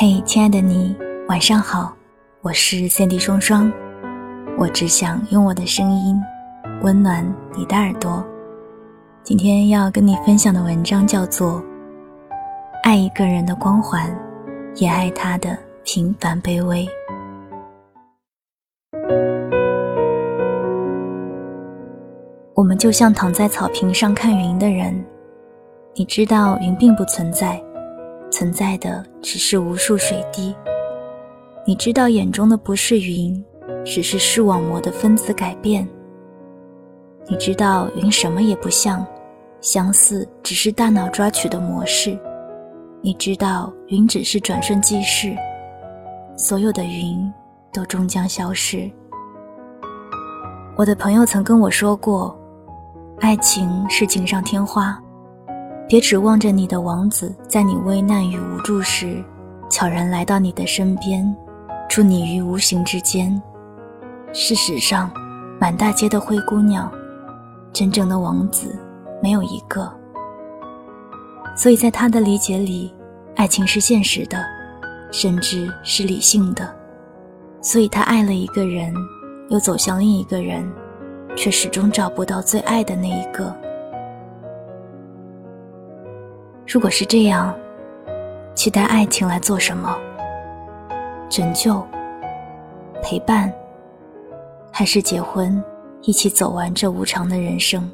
[0.00, 1.92] 嘿，亲爱的你，晚上好，
[2.40, 3.68] 我是三 D 双双，
[4.56, 6.16] 我只想用我的声音
[6.82, 8.24] 温暖你的耳朵。
[9.24, 11.54] 今天要跟你分享的文章叫做
[12.84, 14.08] 《爱一个人的光环，
[14.76, 16.86] 也爱他的平凡卑微》。
[22.54, 25.04] 我们就像躺在草坪上看云的人，
[25.96, 27.60] 你知道云并不存在，
[28.38, 30.54] 存在的只是无数水滴。
[31.66, 33.44] 你知道眼中的不是云，
[33.84, 35.84] 只是视网膜的分子改变。
[37.26, 39.04] 你知道云什么也不像，
[39.60, 42.16] 相似只是大脑抓取的模式。
[43.02, 45.36] 你知道云只是转瞬即逝，
[46.36, 47.28] 所有的云
[47.72, 48.88] 都终将消失。
[50.76, 52.38] 我的朋友曾跟我说过。
[53.18, 54.96] 爱情是锦上添花，
[55.88, 59.24] 别指望着你的王子在你危难与无助时，
[59.70, 61.34] 悄然来到你的身边，
[61.88, 63.40] 助你于无形之间。
[64.34, 65.10] 事实上，
[65.58, 66.92] 满大街的灰姑娘，
[67.72, 68.78] 真正的王子
[69.22, 69.90] 没有一个。
[71.56, 72.94] 所以在他的理解里，
[73.36, 74.44] 爱情是现实的，
[75.10, 76.70] 甚至是理性的。
[77.62, 78.92] 所以他爱了一个人，
[79.48, 80.70] 又走向另一个人。
[81.36, 83.54] 却始终找不到最爱的那一个。
[86.68, 87.56] 如果是这样，
[88.54, 89.98] 期待爱情来做什么？
[91.30, 91.82] 拯救、
[93.02, 93.50] 陪伴，
[94.70, 95.64] 还是结婚，
[96.02, 97.90] 一起走完这无常的人生？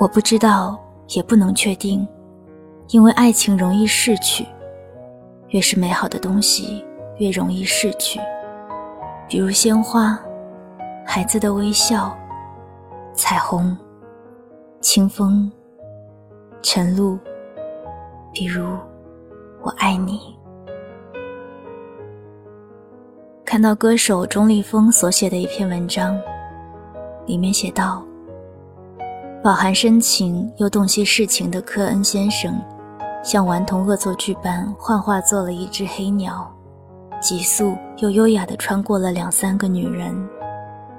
[0.00, 2.08] 我不知道，也不能确定，
[2.88, 4.46] 因为爱情容易逝去，
[5.48, 6.82] 越是美好的东西，
[7.18, 8.18] 越容易逝去，
[9.28, 10.18] 比如鲜花。
[11.04, 12.16] 孩子的微笑，
[13.12, 13.76] 彩虹，
[14.80, 15.50] 清风，
[16.60, 17.16] 晨露，
[18.32, 18.66] 比如
[19.62, 20.36] 我爱你。
[23.44, 26.20] 看到歌手钟立风所写的一篇文章，
[27.26, 28.02] 里面写道：
[29.42, 32.60] 饱含深情又洞悉世情的科恩先生，
[33.22, 36.52] 像顽童恶作剧般幻化做了一只黑鸟，
[37.20, 40.14] 急速又优雅地穿过了两三个女人。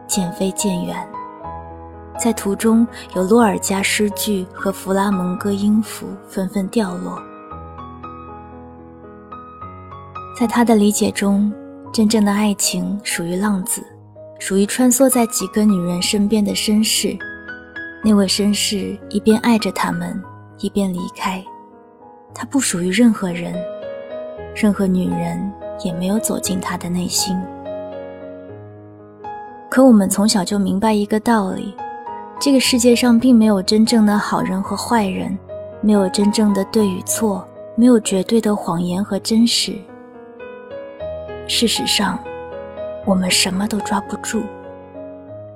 [0.08, 1.08] 渐飞渐远，
[2.22, 2.86] 在途中
[3.16, 7.18] 有洛尔加诗句和弗拉蒙戈音符纷纷掉落。
[10.38, 11.52] 在他的理解中，
[11.94, 13.82] 真正的爱情属于浪子，
[14.38, 17.18] 属于穿梭在几个女人身边的绅士。
[18.04, 20.22] 那位绅士一边爱着他们，
[20.60, 21.44] 一边离开。
[22.34, 23.54] 他不属于任何人，
[24.56, 25.52] 任何女人
[25.84, 27.38] 也没有走进他的内心。
[29.70, 31.76] 可我们从小就明白一个道理：
[32.40, 35.38] 这个世界上并没有真正的好人和坏人，
[35.82, 37.46] 没有真正的对与错，
[37.76, 39.76] 没有绝对的谎言和真实。
[41.46, 42.18] 事实上，
[43.06, 44.42] 我们什么都抓不住。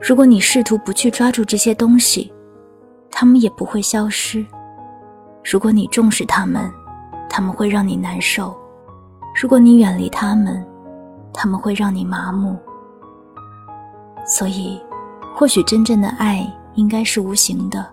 [0.02, 2.34] 如果你试图不去抓住这些东西，
[3.10, 4.46] 他们也不会消失；
[5.42, 6.70] 如果你重视他们，
[7.30, 8.54] 他们会让你难受；
[9.42, 10.62] 如果你远离他们，
[11.34, 12.58] 他们会让你麻木。
[14.26, 14.82] 所以，
[15.34, 16.46] 或许真正的爱
[16.76, 17.86] 应该是无形的。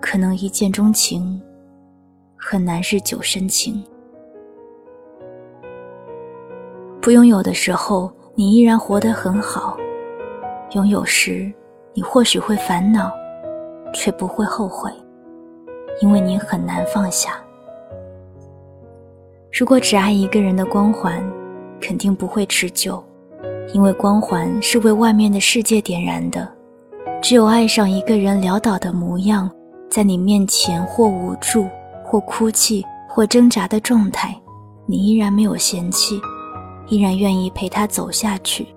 [0.00, 1.40] 可能一见钟情，
[2.36, 3.82] 很难日久生情。
[7.00, 9.76] 不拥有的时候，你依然活得很好；
[10.72, 11.52] 拥有时，
[11.94, 13.10] 你或许会烦恼，
[13.94, 14.90] 却不会后悔，
[16.00, 17.40] 因为你很难放下。
[19.52, 21.22] 如果只爱一个人的光环，
[21.80, 23.02] 肯定不会持久。
[23.72, 26.48] 因为光环是为外面的世界点燃的，
[27.28, 29.50] 只有爱上一个人潦倒的模样，
[29.90, 31.66] 在你面前或无助，
[32.04, 34.40] 或哭泣，或挣扎的状态，
[34.86, 36.20] 你依然没有嫌弃，
[36.86, 38.68] 依然愿意陪他走下去，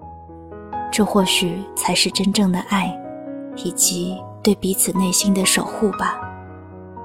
[0.92, 2.92] 这或许才是真正的爱，
[3.58, 6.18] 以及对彼此内心的守护吧。《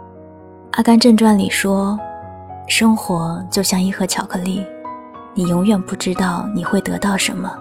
[0.71, 2.01] 阿甘正传》里说，
[2.69, 4.65] 生活就像一盒巧克力，
[5.35, 7.53] 你永远不知道你会得到什么。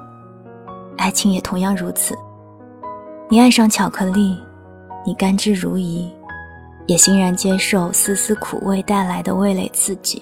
[0.98, 2.18] 爱情也同样如此。
[3.34, 4.38] 你爱上巧克力，
[5.04, 6.08] 你甘之如饴，
[6.86, 10.22] 也欣然接受丝丝苦味带来的味蕾刺激。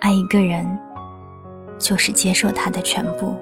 [0.00, 0.66] 爱一个人，
[1.78, 3.36] 就是接受他的全部。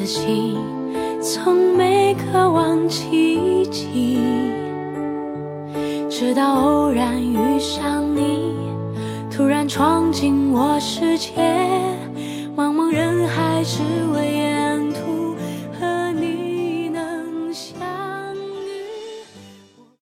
[0.00, 0.56] 的心
[1.20, 4.18] 从没渴望奇迹，
[6.08, 8.54] 直到偶然遇上你，
[9.30, 11.32] 突然闯进我世界，
[12.56, 13.82] 茫茫人海只
[14.14, 14.49] 为。